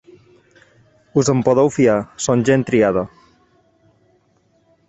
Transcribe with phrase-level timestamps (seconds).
[1.23, 1.99] Us en podeu fiar:
[2.29, 3.07] són gent triada.